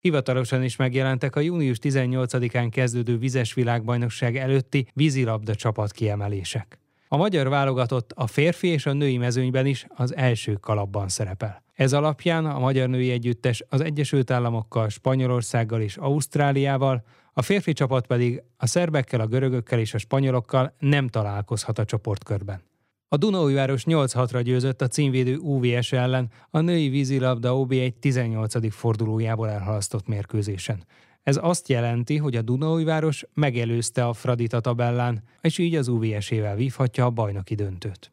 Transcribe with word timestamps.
Hivatalosan 0.00 0.62
is 0.62 0.76
megjelentek 0.76 1.36
a 1.36 1.40
június 1.40 1.78
18-án 1.82 2.68
kezdődő 2.70 3.18
vizes 3.18 3.54
világbajnokság 3.54 4.36
előtti 4.36 4.86
vízilabda 4.94 5.54
csapat 5.54 5.92
kiemelések. 5.92 6.78
A 7.08 7.16
magyar 7.16 7.48
válogatott 7.48 8.12
a 8.14 8.26
férfi 8.26 8.68
és 8.68 8.86
a 8.86 8.92
női 8.92 9.16
mezőnyben 9.16 9.66
is 9.66 9.86
az 9.88 10.16
első 10.16 10.52
kalapban 10.52 11.08
szerepel. 11.08 11.62
Ez 11.74 11.92
alapján 11.92 12.46
a 12.46 12.58
magyar 12.58 12.88
női 12.88 13.10
együttes 13.10 13.64
az 13.68 13.80
Egyesült 13.80 14.30
Államokkal, 14.30 14.88
Spanyolországgal 14.88 15.80
és 15.80 15.96
Ausztráliával, 15.96 17.04
a 17.32 17.42
férfi 17.42 17.72
csapat 17.72 18.06
pedig 18.06 18.42
a 18.56 18.66
szerbekkel, 18.66 19.20
a 19.20 19.26
görögökkel 19.26 19.78
és 19.78 19.94
a 19.94 19.98
spanyolokkal 19.98 20.74
nem 20.78 21.08
találkozhat 21.08 21.78
a 21.78 21.84
csoportkörben. 21.84 22.62
A 23.12 23.16
Dunaújváros 23.16 23.84
8-6-ra 23.86 24.40
győzött 24.44 24.80
a 24.82 24.86
címvédő 24.86 25.36
UVS 25.36 25.92
ellen 25.92 26.30
a 26.50 26.60
női 26.60 26.88
vízilabda 26.88 27.58
OB 27.58 27.72
egy 27.72 27.94
18. 27.94 28.72
fordulójából 28.72 29.48
elhalasztott 29.48 30.06
mérkőzésen. 30.06 30.84
Ez 31.22 31.38
azt 31.42 31.68
jelenti, 31.68 32.16
hogy 32.16 32.36
a 32.36 32.42
Dunaújváros 32.42 33.24
megelőzte 33.34 34.06
a 34.06 34.12
Fradit 34.12 34.52
a 34.52 34.60
tabellán, 34.60 35.22
és 35.40 35.58
így 35.58 35.74
az 35.74 35.88
UVS-ével 35.88 36.56
vívhatja 36.56 37.04
a 37.04 37.10
bajnoki 37.10 37.54
döntőt. 37.54 38.12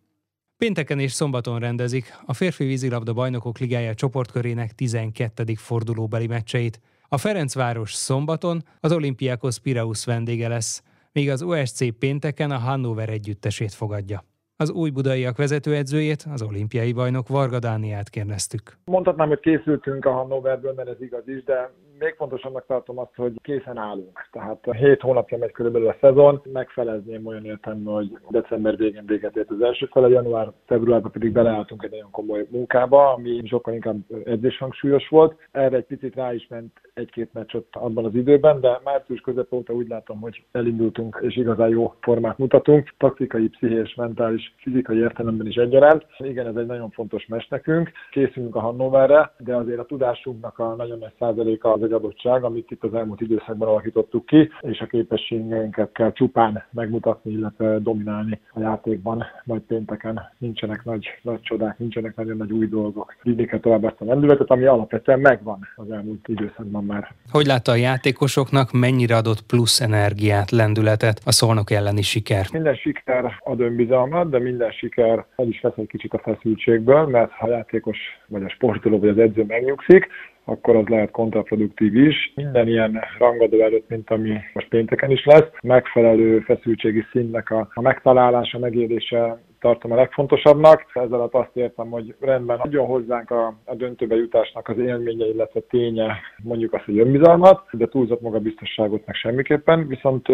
Pénteken 0.58 1.00
és 1.00 1.12
szombaton 1.12 1.60
rendezik 1.60 2.14
a 2.26 2.34
férfi 2.34 2.66
vízilabda 2.66 3.14
bajnokok 3.14 3.58
ligája 3.58 3.94
csoportkörének 3.94 4.76
12. 4.76 5.54
fordulóbeli 5.56 6.28
meccseit. 6.28 6.80
A 7.08 7.18
Ferencváros 7.18 7.94
szombaton 7.94 8.64
az 8.80 8.92
Olimpiákos 8.92 9.60
Piraeus 9.60 10.06
vendége 10.06 10.48
lesz, 10.48 10.84
míg 11.12 11.30
az 11.30 11.42
OSC 11.42 11.98
pénteken 11.98 12.52
a 12.52 12.58
Hannover 12.58 13.10
együttesét 13.10 13.74
fogadja. 13.74 14.27
Az 14.60 14.72
új 14.72 14.90
budaiak 14.90 15.38
vezetőedzőjét, 15.38 16.26
az 16.34 16.42
olimpiai 16.42 16.94
bajnok 16.94 17.28
Varga 17.28 17.60
Dániát 17.60 18.10
kérdeztük. 18.10 18.62
Mondhatnám, 18.86 19.28
hogy 19.28 19.40
készültünk 19.40 20.06
a 20.06 20.12
Hannoverből, 20.12 20.74
mert 20.74 20.90
ez 20.90 21.02
igaz 21.02 21.28
is, 21.28 21.44
de 21.44 21.72
még 22.00 22.14
fontosabbnak 22.18 22.66
tartom 22.66 22.98
azt, 23.00 23.16
hogy 23.16 23.34
készen 23.42 23.78
állunk. 23.78 24.28
Tehát 24.32 24.68
7 24.72 25.02
hónapja 25.02 25.38
megy 25.38 25.52
körülbelül 25.52 25.88
a 25.88 25.96
szezon, 26.02 26.42
megfelezném 26.54 27.26
olyan 27.26 27.46
értelemben, 27.46 27.94
hogy 27.94 28.18
december 28.30 28.78
végén 28.78 29.06
véget 29.06 29.36
ért 29.36 29.50
az 29.50 29.62
első 29.62 29.86
fele, 29.92 30.08
január, 30.08 30.52
februárban 30.66 31.12
pedig 31.12 31.32
beleálltunk 31.32 31.84
egy 31.84 31.92
nagyon 31.92 32.12
komoly 32.12 32.48
munkába, 32.50 33.14
ami 33.14 33.42
sokkal 33.46 33.74
inkább 33.74 33.98
edzéshangsúlyos 34.26 35.08
volt. 35.08 35.38
Erre 35.52 35.76
egy 35.76 35.86
picit 35.86 36.16
rá 36.16 36.34
is 36.34 36.48
ment 36.50 36.82
egy-két 36.94 37.34
meccs 37.34 37.56
ott 37.56 37.74
abban 37.76 38.06
az 38.06 38.16
időben, 38.16 38.60
de 38.60 38.80
március 38.84 39.20
közepe 39.20 39.56
óta 39.56 39.74
úgy 39.74 39.88
látom, 39.88 40.20
hogy 40.20 40.44
elindultunk 40.52 41.20
és 41.22 41.36
igazán 41.36 41.70
jó 41.70 41.94
formát 42.02 42.38
mutatunk, 42.38 42.94
taktikai, 42.98 43.48
pszichés, 43.48 43.96
mentális, 43.96 44.47
fizikai 44.56 44.98
értelemben 44.98 45.48
is 45.48 45.56
egyaránt. 45.56 46.06
Igen, 46.18 46.48
ez 46.48 46.56
egy 46.56 46.66
nagyon 46.66 46.90
fontos 46.90 47.26
mes 47.26 47.48
nekünk. 47.48 47.92
Készülünk 48.12 48.56
a 48.56 48.60
Hannoverre, 48.60 49.32
de 49.38 49.56
azért 49.56 49.80
a 49.80 49.86
tudásunknak 49.86 50.60
a 50.60 50.76
nagyon 50.76 50.98
nagy 50.98 51.14
százaléka 51.20 51.74
az 51.74 51.84
egy 51.84 51.92
adottság, 51.92 52.44
amit 52.44 52.72
itt 52.72 52.84
az 52.84 52.94
elmúlt 52.94 53.22
időszakban 53.22 53.68
alakítottuk 53.68 54.26
ki, 54.26 54.50
és 54.62 54.80
a 54.80 54.86
képességeinket 54.86 55.92
kell 55.92 56.12
csupán 56.12 56.64
megmutatni, 56.72 57.32
illetve 57.32 57.80
dominálni 57.80 58.40
a 58.54 58.60
játékban, 58.60 59.26
majd 59.44 59.62
pénteken 59.62 60.22
nincsenek 60.38 60.84
nagy, 60.84 61.08
nagy 61.22 61.42
csodák, 61.42 61.78
nincsenek 61.78 62.16
nagyon 62.16 62.38
nagy 62.38 62.52
új 62.52 62.68
dolgok. 62.68 63.16
Vinni 63.24 63.46
kell 63.46 63.60
tovább 63.60 63.86
ezt 63.86 64.02
a 64.02 64.06
lendületet, 64.06 64.50
ami 64.50 64.66
alapvetően 64.66 65.20
megvan 65.20 65.68
az 65.76 65.92
elmúlt 65.92 66.28
időszakban 66.28 66.86
már. 66.86 67.14
Hogy 67.32 67.46
látta 67.46 67.72
a 67.72 67.76
játékosoknak, 67.76 68.72
mennyire 68.72 69.16
adott 69.16 69.42
plusz 69.42 69.82
energiát, 69.82 70.52
lendületet 70.52 71.22
a 71.26 71.32
szolnok 71.32 71.72
elleni 71.72 72.02
siker? 72.02 72.46
Minden 72.52 72.76
siker 72.76 73.40
ad 73.44 73.60
önbizalmat, 73.60 74.30
de 74.30 74.37
minden 74.40 74.72
siker 74.72 75.26
el 75.36 75.48
is 75.48 75.62
vesz 75.62 75.78
egy 75.78 75.88
kicsit 75.88 76.14
a 76.14 76.18
feszültségből, 76.20 77.06
mert 77.06 77.32
ha 77.32 77.48
a 77.48 77.50
játékos, 77.50 77.98
vagy 78.28 78.44
a 78.44 78.50
sportoló, 78.50 79.00
vagy 79.00 79.10
az 79.10 79.18
edző 79.18 79.44
megnyugszik, 79.48 80.08
akkor 80.44 80.76
az 80.76 80.88
lehet 80.88 81.12
kontraproduktív 81.12 81.96
is. 81.96 82.32
Minden 82.36 82.68
ilyen 82.68 83.00
rangadó 83.18 83.62
előtt, 83.62 83.90
mint 83.90 84.10
ami 84.10 84.38
most 84.54 84.68
pénteken 84.68 85.12
is 85.12 85.26
lesz, 85.26 85.50
megfelelő 85.62 86.40
feszültségi 86.40 87.04
színnek 87.12 87.52
a, 87.52 87.68
a 87.74 87.82
megtalálása, 87.82 88.60
megélése 88.60 89.42
tartom 89.60 89.92
a 89.92 89.96
legfontosabbnak. 89.96 90.86
Ezzel 90.94 91.30
azt 91.32 91.56
értem, 91.56 91.90
hogy 91.90 92.16
rendben 92.20 92.60
adjon 92.60 92.86
hozzánk 92.86 93.32
a, 93.32 93.54
a 93.66 93.76
döntőbe 93.76 94.16
jutásnak 94.16 94.68
az 94.68 94.78
élménye, 94.78 95.26
illetve 95.26 95.60
ténye, 95.60 96.20
mondjuk 96.44 96.74
azt, 96.74 96.84
hogy 96.84 97.00
önbizalmat, 97.00 97.64
de 97.72 97.88
túlzott 97.88 98.22
magabiztosságot 98.22 99.06
meg 99.06 99.16
semmiképpen, 99.16 99.88
viszont, 99.88 100.28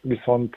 viszont 0.00 0.54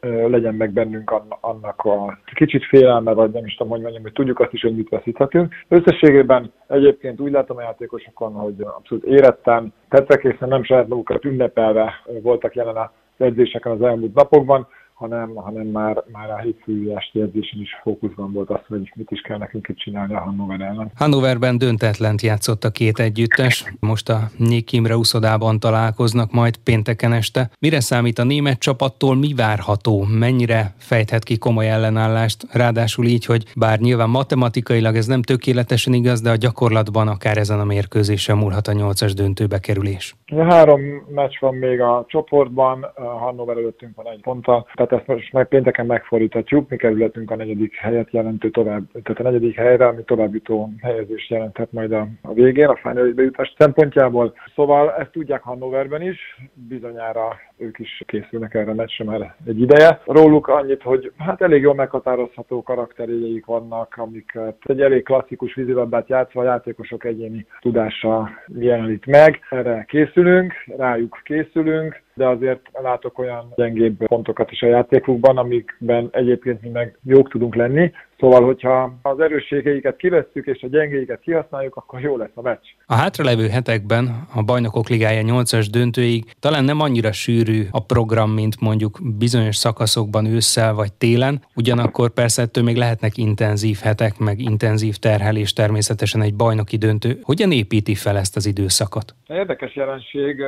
legyen 0.00 0.54
meg 0.54 0.72
bennünk 0.72 1.14
annak 1.40 1.84
a 1.84 2.18
kicsit 2.34 2.64
félelme, 2.64 3.12
vagy 3.12 3.30
nem 3.30 3.46
is 3.46 3.54
tudom, 3.54 3.72
hogy 3.72 3.80
mondjam, 3.80 4.02
hogy 4.02 4.12
tudjuk 4.12 4.40
azt 4.40 4.52
is, 4.52 4.62
hogy 4.62 4.76
mit 4.76 4.88
veszíthetünk. 4.88 5.54
Összességében 5.68 6.52
egyébként 6.66 7.20
úgy 7.20 7.32
látom 7.32 7.56
a 7.56 7.62
játékosokon, 7.62 8.32
hogy 8.32 8.54
abszolút 8.60 9.04
éretten, 9.04 9.72
tettekészen 9.88 10.48
nem 10.48 10.64
saját 10.64 10.88
magukat 10.88 11.24
ünnepelve 11.24 11.92
voltak 12.22 12.54
jelen 12.54 12.76
az 12.76 12.88
edzéseken 13.16 13.72
az 13.72 13.82
elmúlt 13.82 14.14
napokban, 14.14 14.66
hanem, 14.96 15.34
hanem 15.34 15.66
már, 15.66 16.04
már 16.12 16.30
a 16.30 16.38
hétfői 16.38 16.94
esti 16.94 17.20
edzésen 17.20 17.60
is 17.60 17.70
fókuszban 17.82 18.32
volt 18.32 18.50
az, 18.50 18.60
hogy 18.68 18.92
mit 18.94 19.10
is 19.10 19.20
kell 19.20 19.38
nekünk 19.38 19.68
itt 19.68 19.76
csinálni 19.76 20.14
a 20.14 20.20
Hannover 20.20 20.60
ellen. 20.60 20.90
Hannoverben 20.94 21.58
döntetlent 21.58 22.22
játszott 22.22 22.64
a 22.64 22.70
két 22.70 22.98
együttes, 22.98 23.74
most 23.80 24.08
a 24.08 24.18
Nyik 24.38 24.72
Imre 24.72 24.96
uszodában 24.96 25.60
találkoznak 25.60 26.32
majd 26.32 26.56
pénteken 26.56 27.12
este. 27.12 27.50
Mire 27.58 27.80
számít 27.80 28.18
a 28.18 28.24
német 28.24 28.58
csapattól, 28.58 29.16
mi 29.16 29.34
várható, 29.34 30.04
mennyire 30.18 30.74
fejthet 30.76 31.24
ki 31.24 31.38
komoly 31.38 31.70
ellenállást, 31.70 32.46
ráadásul 32.52 33.04
így, 33.04 33.24
hogy 33.24 33.44
bár 33.56 33.78
nyilván 33.78 34.10
matematikailag 34.10 34.96
ez 34.96 35.06
nem 35.06 35.22
tökéletesen 35.22 35.92
igaz, 35.92 36.20
de 36.20 36.30
a 36.30 36.36
gyakorlatban 36.36 37.08
akár 37.08 37.36
ezen 37.36 37.60
a 37.60 37.64
mérkőzésen 37.64 38.36
múlhat 38.36 38.66
a 38.66 38.72
nyolcas 38.72 39.14
döntőbe 39.14 39.58
kerülés. 39.58 40.16
Három 40.48 40.80
meccs 41.14 41.38
van 41.40 41.54
még 41.54 41.80
a 41.80 42.04
csoportban, 42.08 42.86
Hannover 42.94 43.56
előttünk 43.56 43.96
van 43.96 44.06
egy 44.06 44.20
ponttal, 44.20 44.66
tehát 44.86 45.08
ezt 45.08 45.16
most 45.18 45.32
meg 45.32 45.48
pénteken 45.48 45.86
megfordíthatjuk, 45.86 46.68
mi 46.68 46.76
kerületünk 46.76 47.30
a 47.30 47.36
negyedik 47.36 47.74
helyet 47.74 48.10
jelentő 48.10 48.50
tovább, 48.50 48.82
tehát 49.02 49.20
a 49.20 49.22
negyedik 49.22 49.56
helyre, 49.56 49.86
ami 49.86 50.02
továbbjutó 50.02 50.70
helyezést 50.82 51.30
jelenthet 51.30 51.72
majd 51.72 51.92
a, 51.92 52.08
a 52.22 52.32
végén, 52.32 52.66
a 52.66 52.76
final 52.76 53.12
bejutás 53.12 53.54
szempontjából. 53.58 54.34
Szóval 54.54 54.94
ezt 54.94 55.10
tudják 55.10 55.42
Hannoverben 55.42 56.02
is, 56.02 56.38
bizonyára 56.68 57.36
ők 57.56 57.78
is 57.78 58.02
készülnek 58.06 58.54
erre 58.54 58.70
a 58.70 58.74
meccsre 58.74 59.04
már 59.04 59.34
egy 59.46 59.60
ideje. 59.60 60.00
Róluk 60.04 60.48
annyit, 60.48 60.82
hogy 60.82 61.12
hát 61.18 61.42
elég 61.42 61.62
jól 61.62 61.74
meghatározható 61.74 62.62
karakterjeik 62.62 63.44
vannak, 63.46 63.94
amiket 63.96 64.56
egy 64.62 64.80
elég 64.80 65.02
klasszikus 65.02 65.54
vízilabdát 65.54 66.08
játszva 66.08 66.40
a 66.40 66.44
játékosok 66.44 67.04
egyéni 67.04 67.46
tudása 67.60 68.30
jelenít 68.58 69.06
meg. 69.06 69.40
Erre 69.50 69.84
készülünk, 69.88 70.52
rájuk 70.76 71.20
készülünk, 71.24 72.04
de 72.16 72.26
azért 72.26 72.60
látok 72.72 73.18
olyan 73.18 73.52
gyengébb 73.56 74.06
pontokat 74.06 74.50
is 74.50 74.62
a 74.62 74.66
játékukban, 74.66 75.38
amikben 75.38 76.08
egyébként 76.12 76.62
mi 76.62 76.68
meg 76.68 76.98
jók 77.02 77.28
tudunk 77.28 77.54
lenni, 77.54 77.92
Szóval, 78.18 78.44
hogyha 78.44 78.98
az 79.02 79.20
erősségeiket 79.20 79.96
kivesszük 79.96 80.46
és 80.46 80.62
a 80.62 80.66
gyengéiket 80.66 81.20
kihasználjuk, 81.20 81.76
akkor 81.76 82.00
jó 82.00 82.16
lesz 82.16 82.30
a 82.34 82.42
meccs. 82.42 82.64
A 82.86 82.94
hátralevő 82.94 83.48
hetekben 83.48 84.26
a 84.34 84.42
Bajnokok 84.42 84.88
Ligája 84.88 85.22
8-as 85.24 85.66
döntőig 85.70 86.24
talán 86.40 86.64
nem 86.64 86.80
annyira 86.80 87.12
sűrű 87.12 87.62
a 87.70 87.84
program, 87.84 88.30
mint 88.30 88.60
mondjuk 88.60 88.98
bizonyos 89.18 89.56
szakaszokban 89.56 90.26
ősszel 90.26 90.74
vagy 90.74 90.92
télen, 90.92 91.40
ugyanakkor 91.54 92.10
persze 92.10 92.42
ettől 92.42 92.64
még 92.64 92.76
lehetnek 92.76 93.16
intenzív 93.16 93.78
hetek, 93.82 94.18
meg 94.18 94.40
intenzív 94.40 94.96
terhelés 94.96 95.52
természetesen 95.52 96.22
egy 96.22 96.34
bajnoki 96.34 96.76
döntő. 96.76 97.18
Hogyan 97.22 97.52
építi 97.52 97.94
fel 97.94 98.16
ezt 98.16 98.36
az 98.36 98.46
időszakot? 98.46 99.14
Érdekes 99.28 99.76
jelenség, 99.76 100.40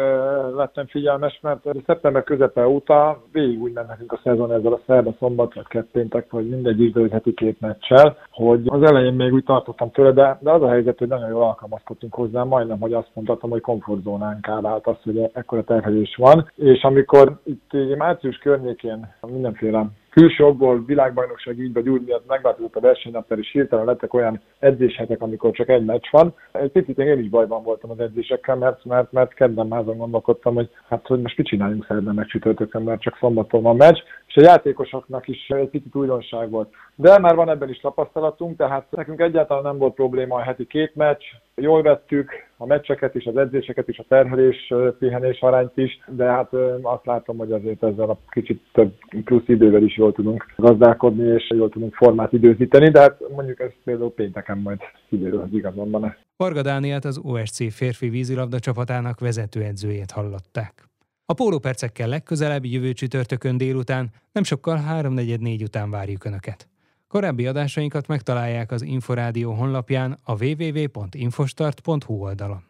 lettem 0.57 0.87
figyelmes, 0.87 1.39
mert 1.43 1.61
szeptember 1.87 2.25
közepe 2.25 2.67
óta 2.67 3.23
végig 3.33 3.63
úgy 3.63 3.73
nekünk 3.73 4.13
a 4.13 4.21
szezon 4.25 4.53
ezzel 4.53 4.73
a 4.73 4.81
szerda, 4.87 5.15
szombat, 5.19 5.55
vagy 5.55 5.67
kettőntek, 5.67 6.31
vagy 6.31 6.49
mindegy 6.49 6.93
heti 7.11 7.35
két 7.35 7.58
meccsel, 7.61 8.17
hogy 8.31 8.63
az 8.67 8.83
elején 8.83 9.13
még 9.13 9.33
úgy 9.33 9.45
tartottam 9.45 9.91
tőle, 9.91 10.13
de, 10.13 10.39
de 10.41 10.51
az 10.51 10.63
a 10.63 10.69
helyzet, 10.69 10.99
hogy 10.99 11.09
nagyon 11.09 11.29
jól 11.29 11.43
alkalmazkodtunk 11.43 12.15
hozzá, 12.15 12.43
majdnem, 12.43 12.81
hogy 12.81 12.93
azt 12.93 13.11
mondhatom, 13.15 13.51
hogy 13.51 13.61
komfortzónánká 13.61 14.61
vált 14.61 14.87
az, 14.87 14.97
hogy 15.03 15.31
ekkora 15.33 15.65
terhelés 15.65 16.17
van, 16.17 16.51
és 16.55 16.83
amikor 16.83 17.41
itt 17.45 17.97
március 17.97 18.37
környékén 18.37 19.15
mindenféle 19.27 19.87
külső 20.19 20.45
okból 20.45 20.85
világbajnokság 20.85 21.59
így 21.59 21.73
vagy 21.73 21.89
úgy 21.89 22.03
miatt 22.05 22.27
megváltozott 22.27 22.77
a 22.77 22.81
versenynaptár, 22.81 23.39
és 23.39 23.51
hirtelen 23.53 23.85
lettek 23.85 24.15
olyan 24.15 24.41
edzéshetek, 24.59 25.23
amikor 25.23 25.51
csak 25.51 25.69
egy 25.69 25.85
meccs 25.85 26.11
van. 26.11 26.35
Egy 26.53 26.71
picit 26.71 26.99
én 26.99 27.19
is 27.19 27.29
bajban 27.29 27.63
voltam 27.63 27.91
az 27.91 28.01
edzésekkel, 28.01 28.57
mert, 28.57 28.85
mert, 28.85 29.13
mert 29.13 29.35
kedden 29.35 29.67
már 29.67 29.81
azon 29.81 29.97
gondolkodtam, 29.97 30.55
hogy 30.55 30.71
hát 30.89 31.07
hogy 31.07 31.21
most 31.21 31.37
mit 31.37 31.47
csináljunk 31.47 31.85
szerdán 31.87 32.15
meg 32.15 32.27
csütörtökön, 32.27 32.83
mert 32.83 33.01
csak 33.01 33.17
szombaton 33.21 33.63
van 33.63 33.77
meccs, 33.77 33.99
a 34.39 34.43
játékosoknak 34.43 35.29
is 35.29 35.49
egy 35.49 35.69
picit 35.69 35.95
újdonság 35.95 36.51
volt. 36.51 36.75
De 36.95 37.19
már 37.19 37.35
van 37.35 37.51
ebben 37.51 37.69
is 37.69 37.81
tapasztalatunk, 37.81 38.57
tehát 38.57 38.87
nekünk 38.91 39.21
egyáltalán 39.21 39.63
nem 39.63 39.79
volt 39.79 39.95
probléma 39.95 40.37
a 40.37 40.43
heti 40.43 40.67
két 40.67 40.95
meccs, 40.95 41.23
jól 41.55 41.83
vettük 41.83 42.31
a 42.57 42.67
meccseket 42.67 43.15
is, 43.15 43.25
az 43.25 43.37
edzéseket 43.37 43.89
is, 43.89 43.99
a 43.99 44.05
terhelés, 44.09 44.75
pihenés 44.99 45.41
arányt 45.41 45.77
is, 45.77 45.99
de 46.07 46.25
hát 46.25 46.53
azt 46.83 47.07
látom, 47.07 47.37
hogy 47.37 47.53
azért 47.53 47.83
ezzel 47.83 48.11
a 48.11 48.19
kicsit 48.31 48.63
több 48.73 48.93
plusz 49.25 49.49
idővel 49.49 49.83
is 49.83 49.97
jól 49.97 50.13
tudunk 50.13 50.45
gazdálkodni, 50.57 51.27
és 51.27 51.51
jól 51.51 51.69
tudunk 51.69 51.95
formát 51.95 52.33
időzíteni, 52.33 52.89
de 52.89 53.01
hát 53.01 53.21
mondjuk 53.35 53.61
ez 53.61 53.71
például 53.85 54.13
pénteken 54.13 54.59
majd 54.59 54.79
kiderül, 55.09 55.41
az 55.41 55.53
igazon 55.53 55.91
van-e. 55.91 56.17
Varga 56.37 56.63
Dániát 56.63 57.05
az 57.05 57.21
OSC 57.23 57.73
férfi 57.75 58.09
vízilabda 58.09 58.59
csapatának 58.59 59.21
vezetőedzőjét 59.21 60.11
hallották. 60.11 60.88
A 61.31 61.35
pólópercekkel 61.35 62.09
legközelebb 62.09 62.65
jövő 62.65 62.93
csütörtökön 62.93 63.57
délután, 63.57 64.11
nem 64.33 64.43
sokkal 64.43 64.85
3.44 64.89 65.63
után 65.63 65.91
várjuk 65.91 66.25
Önöket. 66.25 66.69
Korábbi 67.09 67.47
adásainkat 67.47 68.07
megtalálják 68.07 68.71
az 68.71 68.83
Inforádió 68.83 69.53
honlapján 69.53 70.19
a 70.23 70.45
www.infostart.hu 70.45 72.15
oldalon. 72.15 72.68